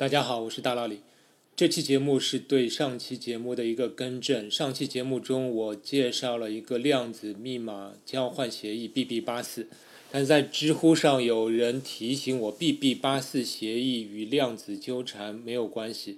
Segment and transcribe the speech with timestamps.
[0.00, 1.00] 大家好，我是大老李。
[1.54, 4.50] 这期节目是对上期节目的一个更正。
[4.50, 9.68] 上期节目中我介绍了一个量子密码交换协议 BB 八四，
[10.10, 16.16] 但在知乎上有人提醒我 BB 八四协议与量子纠缠没有关系。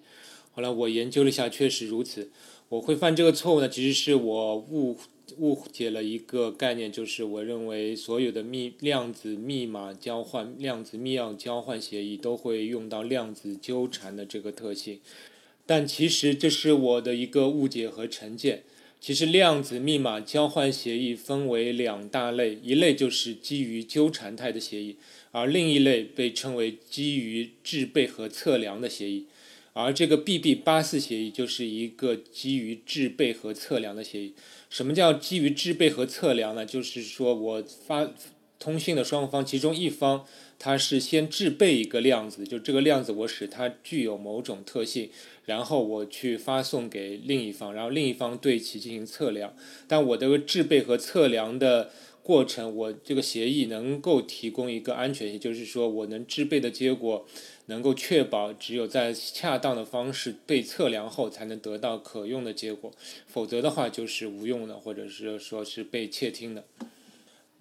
[0.52, 2.30] 后来我研究了一下，确实如此。
[2.68, 4.96] 我会犯这个错误呢，其实是我误
[5.38, 15.00] 误解了一个概念，就是我认为所有的密量子密码交换、量子密钥交换协议都会用到量子纠缠的这个特性，
[15.66, 18.62] 但其实这是我的一个误解和成见。
[19.00, 24.96] 其实量子密码交换协议分为两大类，一类就是基于纠缠态的协议，
[25.32, 29.26] 而另一类被称为基于制备和测量的协议。
[29.74, 34.34] 而这个 BB 八四协议就是一个基于制备和测量的协议。
[34.68, 36.64] 什么叫基于制备和测量呢？
[36.66, 38.10] 就是说我发
[38.58, 40.24] 通信的双方，其中一方
[40.58, 45.10] 它是先制备一个量子，就这个量子我使它具有某种特性，
[45.46, 49.54] 然后我去发送给另一方，然后另一方对其进行测量。
[49.88, 51.90] 但我的制备和测量的
[52.22, 57.26] 过程，我这个协议能够提供一个安全性，就是说我能制备的结果。
[57.66, 62.90] 能够确保只有在恰当的方式被测量后才能得到可用的结果，
[63.28, 66.64] 否则的话就是无用的，或者是说是被窃听的。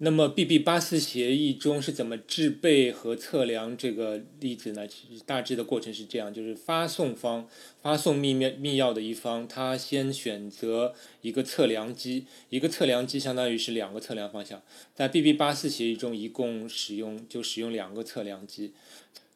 [0.04, 4.84] 那么 BB 八四协议中是怎么制备和测量这个粒子呢？
[4.88, 7.46] 其实大致的过程是这样：就是发送方
[7.80, 14.60] 发送密密密钥的一方，他先选择一个测量机，一个测量机相当于是两个测量方向。
[14.92, 18.72] 在 BB 八四协议中，一共使用就使用两个测量机。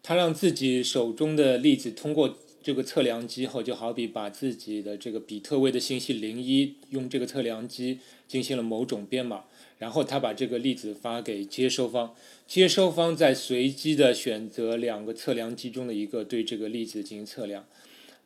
[0.03, 2.37] 他让自己手中的粒子通过
[2.67, 9.45] 这个测量机后，就好比把自己的这个比特位的信息零一用这个测量机进行了某种编码，
[9.79, 12.13] 然后他把这个粒子发给接收方，
[12.45, 17.65] 接收方在随机的选择两个测量机中的一个对这个粒子进行测量。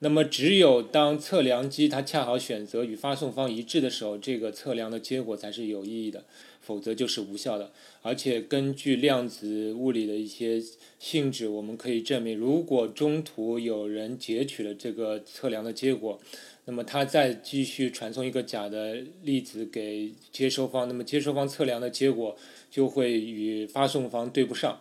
[0.00, 6.24] 那么只有当测量机它恰好选择与发送方一致的时候，这个测量的结果才是有意义的。
[6.62, 10.62] 否则就是无效的，而且根据量子物理的一些
[11.00, 16.20] 性质，我们可以证明，如果中途有人截取了这个测量的结果，
[16.66, 22.36] 那么他再继续传送一个假的粒子给接收方，那么接收方测量的结果
[22.70, 24.80] 就会与发送方对不上，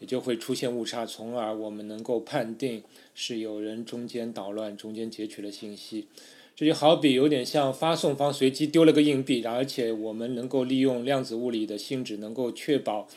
[0.00, 2.82] 也就会出现误差，从而我们能够判定
[3.14, 6.08] 是有人中间捣乱，中间截取了信息。
[6.56, 13.08] 这就好比有点像发送方随机丢了个硬币，而且我们能够利用量子物理的性质，能够确保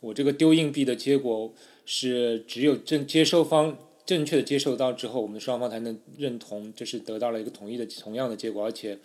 [0.00, 1.52] 我这个丢硬币的结果
[1.84, 3.76] 是只有正接收方
[4.06, 8.64] 正确的接受到之后，我们双方才能认同，这是得到了一个统一的同样的结果。
[8.64, 8.98] 而且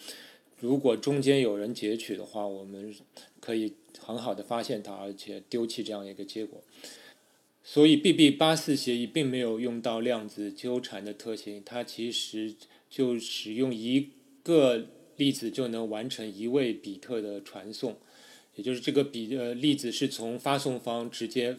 [0.60, 2.94] 如果中间有人截取的话，我们
[3.40, 6.62] 可以很好的发现它，而且丢弃这样一个结果。
[7.70, 12.56] 所以 BB 八四协议并没有用到量子纠缠的特性，它其实。
[12.90, 14.12] 就使用一
[14.42, 17.98] 个粒子就能完成一位比特的传送，
[18.56, 21.58] 也就是这个比呃粒子是从发送方直接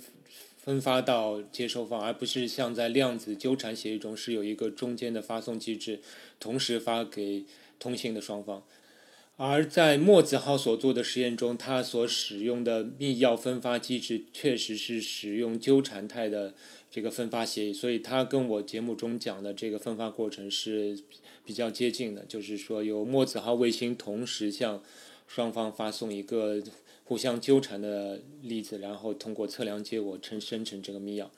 [0.57, 6.01] 分发到接收方，而不是像在量子纠缠协议中是有一个中间的发送机制，
[6.41, 7.45] 同时发给
[7.79, 8.65] 通信的双方。
[9.41, 16.55] 而在墨子号所做的实验中，它所使用的密钥分发机制确实是使用纠缠态的
[16.91, 20.99] 这个分发协议，所以它跟我节目中讲的这个分发过程是
[21.45, 22.25] 比较接近的。
[22.25, 24.83] 就是说，由墨子号卫星同时向
[25.29, 26.61] 双方发送一个
[27.05, 31.29] 互相纠缠的粒子，然后通过测量结果称生成这个密钥。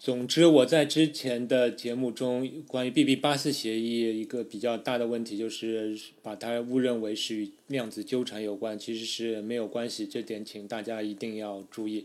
[0.00, 12.04] 总之，我在之前的节目中关于 BB 八四协议一个比较大的问题，就是把它误认为是与量子纠缠有关，其实是没有关系，这点请大家一定要注意。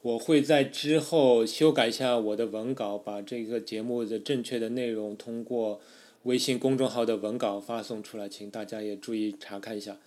[0.00, 5.80] 我会在之后修改一下我的文稿，把这个节目的正确的内容通过
[6.22, 9.98] 微信公众号的文稿发送出来，请大家也注意查看一下。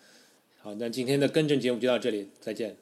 [0.57, 2.75] 好，那今天的更正节目就到这里，再见。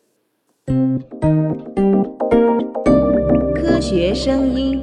[3.88, 4.81] 学声音。